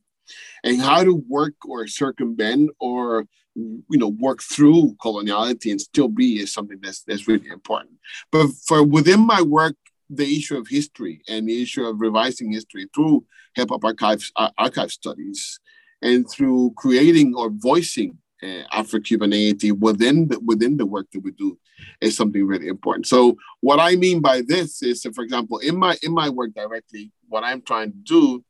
[0.64, 6.40] and how to work or circumvent or you know work through coloniality and still be
[6.40, 7.92] is something that's that's really important.
[8.30, 9.76] But for within my work
[10.08, 14.50] the issue of history and the issue of revising history through hip hop archives uh,
[14.58, 15.60] archive studies
[16.02, 21.59] and through creating or voicing uh, Afro-Cubanity within the, within the work that we do
[22.00, 23.07] is something really important.
[23.07, 27.12] So what I mean by this is, for example, in my in my work directly,
[27.29, 28.44] what I'm trying to do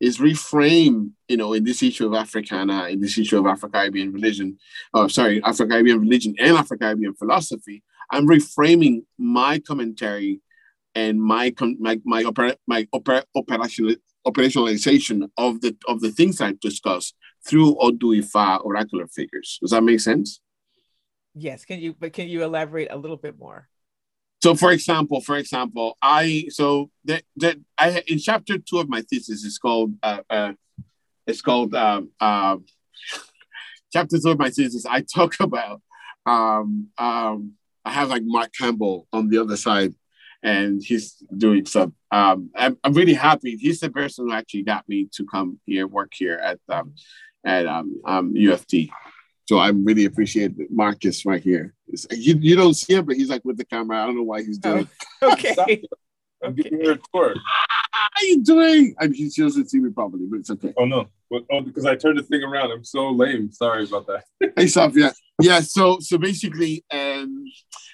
[0.00, 4.58] is reframe, you know, in this issue of Africana, in this issue of Afro-Caribbean religion,
[4.94, 10.40] oh, sorry, Afro-Caribbean religion and Afro-Caribbean philosophy, I'm reframing my commentary
[10.94, 13.94] and my my my, opera, my opera, operational,
[14.26, 17.14] operationalization of the of the things I've discussed
[17.46, 19.58] through Odu Ifa oracular figures.
[19.60, 20.40] Does that make sense?
[21.34, 21.64] Yes.
[21.64, 23.68] Can you but can you elaborate a little bit more?
[24.42, 29.02] So, for example, for example, I so that that I in chapter two of my
[29.02, 30.52] thesis is called uh, uh
[31.26, 32.56] it's called um uh,
[33.92, 34.86] chapter two of my thesis.
[34.86, 35.82] I talk about
[36.26, 37.52] um um
[37.86, 39.94] I have like Mark Campbell on the other side,
[40.42, 41.94] and he's doing some.
[42.10, 43.56] Um, I'm, I'm really happy.
[43.56, 46.94] He's the person who actually got me to come here, work here at um,
[47.46, 48.90] at um, um, UFT.
[49.48, 51.72] So I really appreciate Marcus right here.
[52.10, 54.02] You, you don't see him, but he's like with the camera.
[54.02, 54.88] I don't know why he's doing.
[55.22, 55.82] Oh, okay.
[56.42, 57.34] I'm giving you a tour.
[57.92, 58.94] How are you doing?
[59.00, 60.74] I mean, he doesn't see me properly, but it's okay.
[60.76, 61.06] Oh no!
[61.32, 62.72] oh, because I turned the thing around.
[62.72, 63.50] I'm so lame.
[63.52, 64.24] Sorry about that.
[64.56, 65.12] hey, Sophia.
[65.40, 65.60] Yeah.
[65.60, 67.44] So, so basically, um,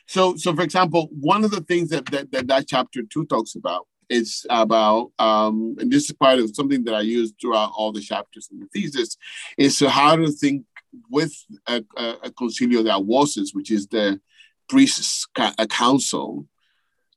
[0.09, 3.55] so, so for example, one of the things that that that, that chapter two talks
[3.55, 7.93] about it's about, um, and this is part of something that I use throughout all
[7.93, 9.17] the chapters in the thesis,
[9.57, 10.65] is how to think
[11.11, 11.33] with
[11.67, 14.21] a, a, a concilio de voces, which is the
[14.69, 15.27] priests'
[15.71, 16.47] council,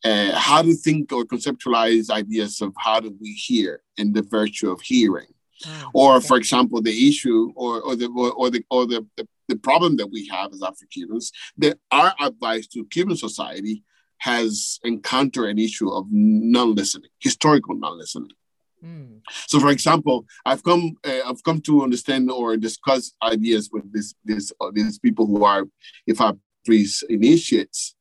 [0.04, 4.71] uh, how to think or conceptualize ideas of how do we hear and the virtue
[4.71, 5.28] of hearing.
[5.65, 9.28] Oh, or, for example, the issue or, or the or, or the or the, the,
[9.48, 13.84] the problem that we have as Afro-Cubans, that our advice to Cuban society
[14.19, 18.32] has encountered an issue of non-listening, historical non-listening.
[18.84, 19.21] Mm.
[19.47, 24.13] So, for example, I've come uh, I've come to understand or discuss ideas with this
[24.23, 25.65] this uh, these people who are
[26.10, 27.95] Ifa priests initiates,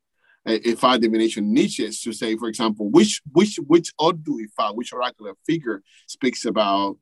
[0.47, 5.35] uh, Ifa divination initiates to say, for example, which which which Odu Ifa, which oracular
[5.47, 6.99] figure speaks about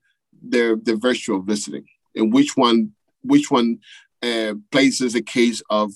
[0.48, 3.78] the the virtue of listening, and which one which one
[4.22, 5.92] uh, places a case of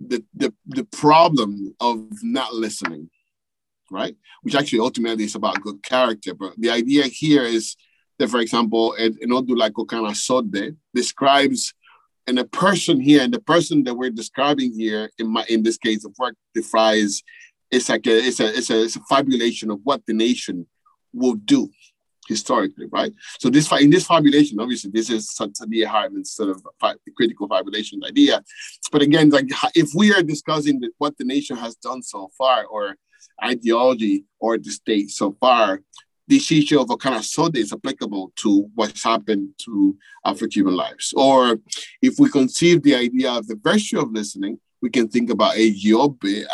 [0.00, 3.10] the, the, the problem of not listening,
[3.90, 4.16] right?
[4.42, 6.34] Which actually ultimately is about good character.
[6.34, 7.76] But the idea here is
[8.18, 11.74] that, for example, in Odula Kokana Sode describes
[12.28, 15.78] and a person here, and the person that we're describing here in my in this
[15.78, 17.22] case of work defines
[17.70, 20.66] it's like a it's a it's a it's a fabulation of what the nation
[21.14, 21.70] will do
[22.28, 23.12] historically, right?
[23.40, 26.62] So this in this fabulation, obviously, this is Saidiya Hartman's sort of
[27.16, 28.44] critical fabulation idea.
[28.92, 32.96] But again, like if we are discussing what the nation has done so far, or
[33.42, 35.80] ideology or the state so far,
[36.26, 41.14] this issue of kind of sode is applicable to what's happened to Afro-Cuban lives.
[41.16, 41.58] Or
[42.02, 45.74] if we conceive the idea of the virtue of listening, we can think about a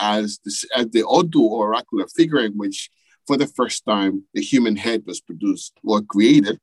[0.00, 2.88] as, this, as the Odu oracular figure in which
[3.26, 6.60] for the first time, the human head was produced or created.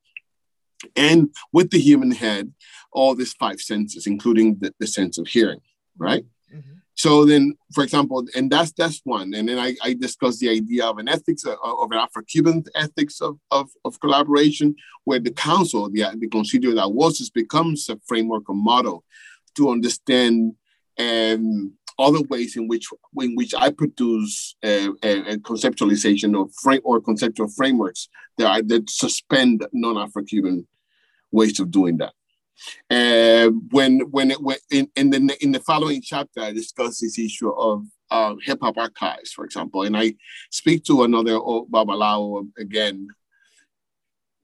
[0.95, 2.53] And with the human head,
[2.91, 5.61] all these five senses, including the, the sense of hearing,
[5.97, 6.25] right?
[6.53, 6.73] Mm-hmm.
[6.95, 9.33] So then, for example, and that's that's one.
[9.33, 12.65] And then I, I discussed the idea of an ethics of, uh, of an Afro-Cuban
[12.75, 17.97] ethics of, of, of collaboration, where the council, the, the Concilio de Voces becomes a
[18.07, 19.03] framework, a model
[19.55, 20.53] to understand
[20.99, 22.87] um, other ways in which
[23.19, 28.61] in which I produce a, a, a conceptualization of frame or conceptual frameworks that I
[28.63, 30.67] that suspend non-Afro-Cuban
[31.31, 32.13] ways of doing that.
[32.89, 37.17] Uh, when when it when in, in the in the following chapter, I discuss this
[37.17, 40.15] issue of uh, hip hop archives, for example, and I
[40.51, 43.07] speak to another Babalao again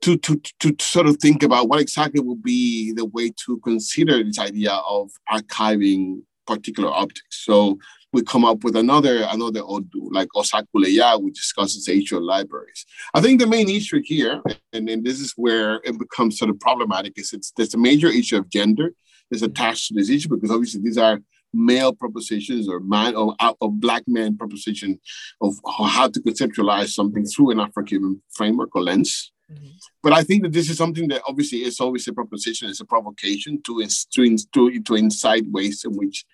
[0.02, 4.24] to, to, to sort of think about what exactly would be the way to consider
[4.24, 7.43] this idea of archiving particular objects.
[7.45, 7.77] So
[8.13, 12.86] we come up with another another Odu, like Osakuleya, which discusses ancient libraries.
[13.13, 14.41] I think the main issue here,
[14.73, 18.07] and, and this is where it becomes sort of problematic, is it's there's a major
[18.07, 18.93] issue of gender
[19.31, 19.51] is mm-hmm.
[19.51, 21.19] attached to this issue because obviously these are
[21.53, 24.99] male propositions or man or, uh, of black man proposition
[25.41, 25.55] of
[25.88, 29.31] how to conceptualize something through an African framework or lens.
[29.51, 29.67] Mm-hmm.
[30.03, 32.86] But I think that this is something that obviously is always a proposition, it's a
[32.86, 36.25] provocation to, to, to, to incite ways in which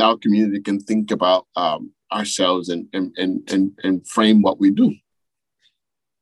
[0.00, 4.70] our community can think about um, ourselves and, and, and, and, and frame what we
[4.70, 4.94] do.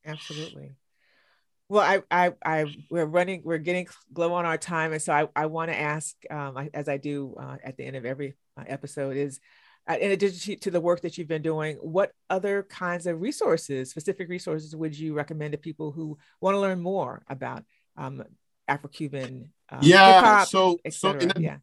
[0.06, 0.74] Absolutely.
[1.68, 4.92] Well, I, I, I, we're running, we're getting low on our time.
[4.92, 7.96] And so I, I want to ask, um, as I do uh, at the end
[7.96, 9.38] of every uh, episode is,
[9.88, 14.28] in addition to the work that you've been doing, what other kinds of resources, specific
[14.28, 17.64] resources, would you recommend to people who want to learn more about
[17.96, 18.22] um,
[18.68, 19.50] Afro-Cuban.
[19.70, 20.44] Uh, yeah.
[20.44, 21.56] So, so in a, yeah.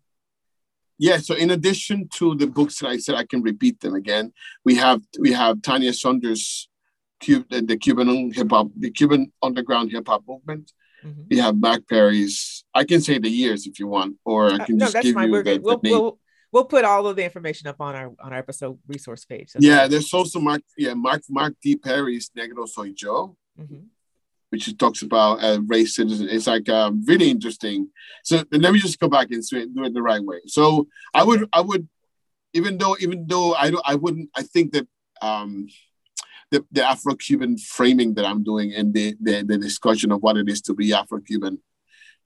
[0.97, 1.17] Yeah.
[1.17, 4.33] So in addition to the books that I said, I can repeat them again.
[4.63, 6.69] We have we have Tanya Saunders,
[7.19, 10.71] Cuban, the Cuban hip hop, the Cuban underground hip hop movement.
[11.05, 11.21] Mm-hmm.
[11.29, 12.63] We have Marc Perry's.
[12.73, 15.01] I can say the years if you want, or I uh, can uh, just no,
[15.01, 15.33] give fine.
[15.33, 16.01] you the, we'll, the name.
[16.01, 16.19] We'll,
[16.51, 19.51] we'll put all of the information up on our on our episode resource page.
[19.51, 20.61] So yeah, there's also Marc.
[20.77, 21.75] Yeah, Marc Marc D.
[21.75, 23.37] Perry's Negro Soy Yo.
[23.59, 23.85] Mm-hmm
[24.55, 26.29] which talks about uh, race citizen.
[26.29, 27.89] It's like um, really interesting.
[28.23, 30.39] So let me just go back and do it the right way.
[30.47, 31.89] So I would, I would,
[32.53, 34.87] even though, even though I don't, I wouldn't, I think that
[35.21, 35.67] um,
[36.51, 40.47] the, the Afro-Cuban framing that I'm doing and the, the, the discussion of what it
[40.47, 41.59] is to be Afro-Cuban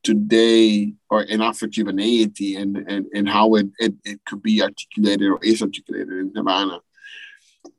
[0.03, 5.39] today or in Afro-Cubanity and, and, and how it, it, it could be articulated or
[5.43, 6.79] is articulated in Havana.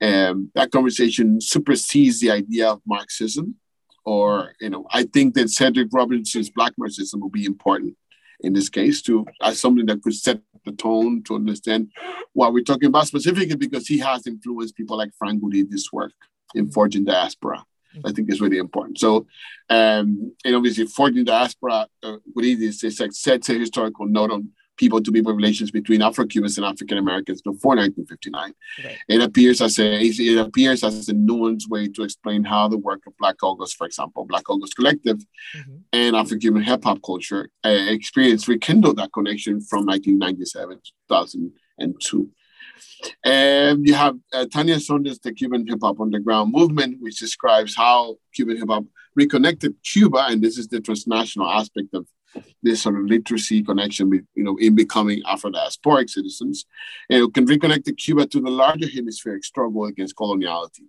[0.02, 3.56] Um, that conversation supersedes the idea of Marxism
[4.04, 7.96] or you know i think that cedric robinson's black marxism will be important
[8.40, 11.90] in this case to as something that could set the tone to understand
[12.32, 16.12] what we're talking about specifically because he has influenced people like frank Guridy's work
[16.54, 17.64] in forging diaspora
[18.04, 18.98] I think is really important.
[18.98, 19.26] So,
[19.68, 24.50] um, and obviously, forging diaspora, uh, Guridy is like sets a historical note on
[24.80, 28.54] people to people relations between Afro-Cubans and African Americans before 1959.
[28.82, 28.96] Right.
[29.08, 33.02] It appears as a it appears as a nuanced way to explain how the work
[33.06, 35.18] of Black August, for example, Black August Collective,
[35.56, 35.76] mm-hmm.
[35.92, 42.30] and Afro-Cuban hip hop culture uh, experience rekindled that connection from 1997 to 2002.
[43.24, 48.16] And you have uh, Tanya Saunders, the Cuban hip hop underground movement, which describes how
[48.34, 52.06] Cuban hip hop reconnected Cuba, and this is the transnational aspect of
[52.62, 56.64] this sort of literacy connection, you know, in becoming Afro-diasporic citizens,
[57.08, 60.86] and it can reconnect Cuba to the larger hemispheric struggle against coloniality.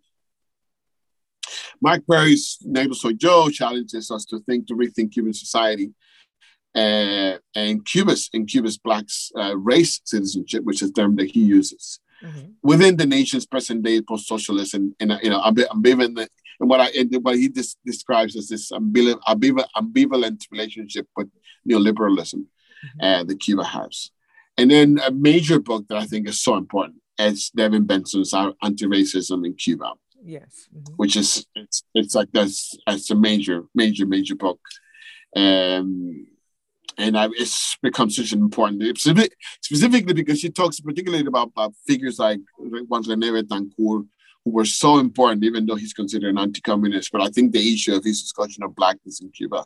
[1.82, 5.92] Marc Perry's Negro Soy Yo challenges us to think, to rethink Cuban society
[6.76, 11.42] uh, and Cuba's in Cuba's blacks uh, race citizenship, which is a term that he
[11.42, 12.00] uses.
[12.24, 12.52] Mm-hmm.
[12.64, 16.28] Within the nation's present day post-socialist and, and you know ambivalent
[16.60, 19.20] and what I and what he des- describes as this ambivalent,
[19.76, 21.30] ambivalent relationship with
[21.68, 23.02] neoliberalism mm-hmm.
[23.04, 24.12] uh, that Cuba has.
[24.58, 29.46] And then a major book that I think is so important is Devyn Benson's Anti-Racism
[29.46, 29.94] in Cuba.
[30.24, 30.68] Yes.
[30.76, 30.94] Mm-hmm.
[30.96, 34.60] Which is it's it's like that's it's a major, major, major book.
[35.36, 36.28] Um
[36.98, 41.74] and I, it's become such an important specific, specifically because she talks particularly about, about
[41.88, 44.08] figures like Juan René Betancourt,
[44.44, 47.12] who were so important, even though he's considered an anti-communist.
[47.12, 49.66] But I think the issue of his discussion of blackness in Cuba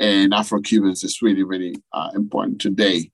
[0.00, 3.10] and Afro-Cubans is really, really uh, important today.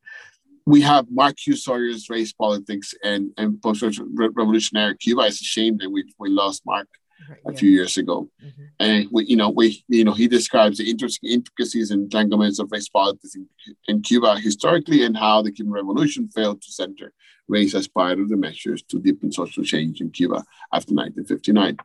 [0.66, 1.56] We have Mark Q.
[1.56, 5.22] Sawyer's race politics and, and post-revolutionary Cuba.
[5.22, 6.88] It's a shame that we, we lost Mark
[7.28, 7.59] right, a yeah.
[7.59, 8.28] few years ago.
[8.44, 8.64] Mm-hmm.
[8.81, 12.70] And we, you know, we, you know, he describes the interesting intricacies and entanglements of
[12.72, 13.46] race politics in,
[13.87, 17.12] in Cuba historically and how the Cuban Revolution failed to center
[17.48, 21.78] race as part of the measures to deepen social change in Cuba after 1959.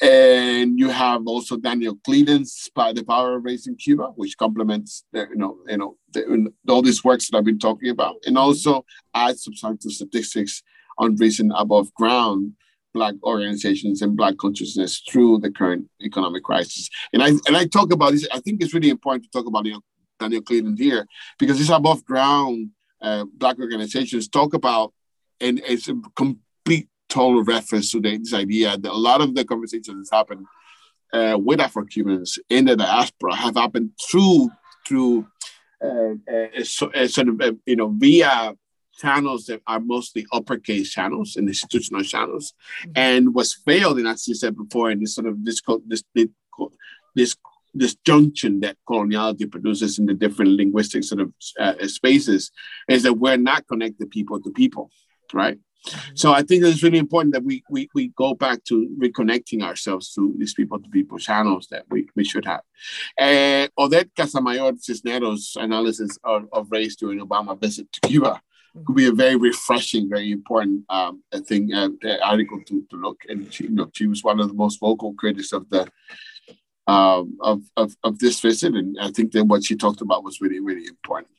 [0.00, 5.28] And you have also Danielle Clealand's The Power of Race in Cuba, which complements the,
[5.30, 8.84] you know, you know, the, all these works that I've been talking about, and also
[9.14, 10.62] adds substantive statistics
[10.98, 12.52] on race recent above ground
[12.94, 16.88] Black organizations and Black consciousness through the current economic crisis.
[17.12, 18.26] And I and I talk about this.
[18.32, 19.66] I think it's really important to talk about
[20.20, 21.06] Danielle Clealand here
[21.38, 22.70] because this above ground
[23.02, 24.94] uh, Black organizations talk about,
[25.40, 29.44] and it's a complete total reference to the, this idea that a lot of the
[29.44, 30.46] conversations that happen
[31.12, 34.50] uh, with Afro Cubans in the diaspora have happened through
[34.86, 35.26] through
[35.82, 38.54] uh, uh sort of uh, you know via
[38.98, 42.92] channels that are mostly uppercase channels and institutional channels, mm-hmm.
[42.96, 46.02] and was failed, and as you said before, in this sort of this this
[47.14, 47.36] this
[47.76, 52.52] this junction that coloniality produces in the different linguistic sort of uh, spaces
[52.88, 54.90] is that we're not connected people to people,
[55.32, 55.58] right?
[55.86, 56.14] Mm-hmm.
[56.14, 60.14] So I think it's really important that we, we we go back to reconnecting ourselves
[60.14, 62.62] to these people to people channels that we, we should have.
[63.18, 68.40] Uh, Odette Casamayor Cisneros' analysis of, of race during Obama visit to Cuba
[68.84, 71.88] could be a very refreshing, very important um, thing, uh,
[72.24, 73.20] article to, to look.
[73.28, 75.88] And she, you know, she was one of the most vocal critics of the
[76.86, 78.74] um, of, of, of this visit.
[78.74, 81.32] And I think that what she talked about was really, really important.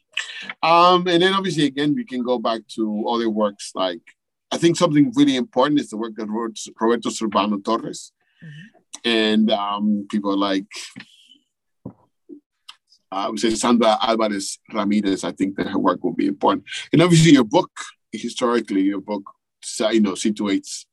[0.63, 4.01] Um, and then obviously, again, we can go back to other works like,
[4.51, 8.11] I think something really important is the work that Roberto Zurbano Torres
[8.43, 9.09] mm-hmm.
[9.09, 10.67] and um, people like,
[13.15, 15.23] I would say Sandra Alvarez Ramirez.
[15.23, 16.65] I think that her work will be important.
[16.91, 17.71] And obviously, your book,
[18.11, 19.23] historically, your book,
[19.91, 20.85] you know, situates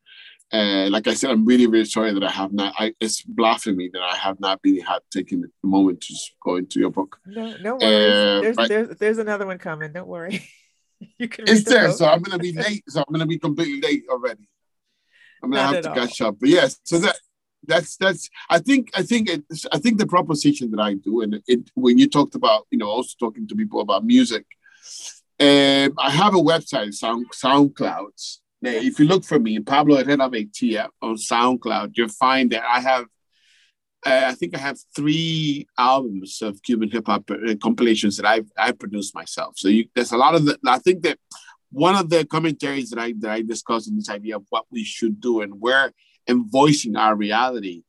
[0.52, 2.74] uh, like I said, I'm really, really sorry that I have not.
[2.78, 6.14] I, it's blasphemy that I have not been had taken the moment to
[6.44, 7.18] go into your book.
[7.24, 7.82] No, no worries.
[7.82, 9.92] Uh, there's, but, there's, there's another one coming.
[9.92, 10.46] Don't worry.
[11.18, 11.48] you can.
[11.48, 11.96] It's there, book.
[11.96, 12.84] so I'm gonna be late.
[12.86, 14.46] So I'm gonna be completely late already.
[15.42, 16.06] I'm gonna not have to all.
[16.06, 16.36] catch up.
[16.38, 17.16] But yes, so that
[17.64, 18.28] that's that's.
[18.50, 21.98] I think I think it's, I think the proposition that I do, and it when
[21.98, 24.46] you talked about you know also talking to people about music.
[25.40, 31.16] Um, I have a website, Sound SoundClouds, if you look for me, Pablo Herrera on
[31.16, 33.06] SoundCloud, you'll find that I have,
[34.06, 38.50] uh, I think I have three albums of Cuban hip hop uh, compilations that I've
[38.56, 39.54] I produced myself.
[39.56, 40.58] So you, there's a lot of the.
[40.66, 41.18] I think that
[41.70, 44.84] one of the commentaries that I that I discussed in this idea of what we
[44.84, 45.92] should do and where
[46.28, 47.82] and voicing our reality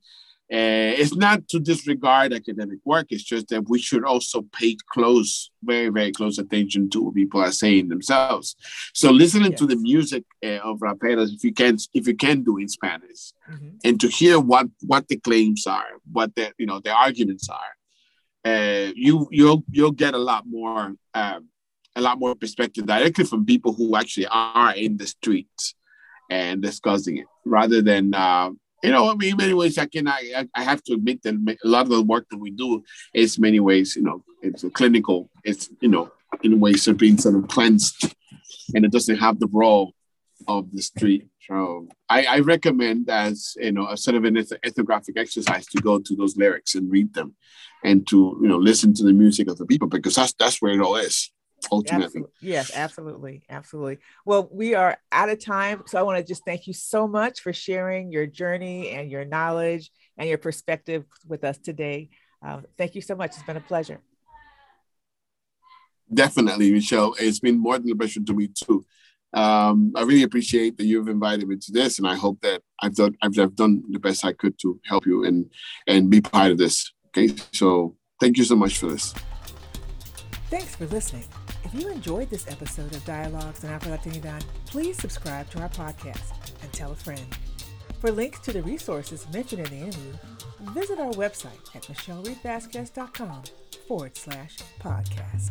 [0.53, 3.07] uh, it's not to disregard academic work.
[3.09, 7.41] It's just that we should also pay close, very, very close attention to what people
[7.41, 8.55] are saying themselves.
[8.93, 9.59] So listening yes.
[9.61, 13.33] to the music uh, of raperos, if you can, if you can do in Spanish,
[13.49, 13.77] mm-hmm.
[13.83, 18.51] and to hear what what the claims are, what the you know the arguments are,
[18.51, 21.47] uh, you you'll you'll get a lot more um,
[21.95, 25.73] a lot more perspective directly from people who actually are in the streets
[26.29, 28.49] and discussing it, rather than uh,
[28.83, 31.57] you know, I mean, in many ways, I can, I, I have to admit that
[31.63, 35.29] a lot of the work that we do is many ways, you know, it's clinical.
[35.45, 36.11] It's, you know,
[36.43, 38.13] in ways of being sort of cleansed
[38.75, 39.85] and it doesn't have the raw
[40.49, 41.27] of the street.
[41.47, 45.99] So I, I recommend as, you know, a sort of an ethnographic exercise to go
[45.99, 47.35] to those lyrics and read them
[47.85, 50.73] and to, you know, listen to the music of the people because that's, that's where
[50.73, 51.31] it all is
[51.71, 52.05] ultimately.
[52.05, 52.31] Absolutely.
[52.41, 53.43] Yes, absolutely.
[53.49, 53.97] Absolutely.
[54.25, 55.83] Well, we are out of time.
[55.87, 59.25] So I want to just thank you so much for sharing your journey and your
[59.25, 62.09] knowledge and your perspective with us today.
[62.41, 63.31] Um, thank you so much.
[63.31, 63.99] It's been a pleasure.
[66.13, 67.15] Definitely, Michele.
[67.19, 68.85] It's been more than a pleasure to me too.
[69.33, 72.93] Um, I really appreciate that you've invited me to this, and I hope that I've
[72.93, 75.49] done I've, I've done the best I could to help you and
[75.87, 76.91] and be part of this.
[77.07, 79.13] Okay, so thank you so much for this.
[80.53, 81.23] Thanks for listening.
[81.63, 86.31] If you enjoyed this episode of Dialogues in Afro Latinidad, please subscribe to our podcast
[86.61, 87.25] and tell a friend.
[87.99, 90.13] For links to the resources mentioned in the interview,
[90.75, 93.41] visit our website at michelereidvazquez.com
[93.87, 95.49] forward slash podcast.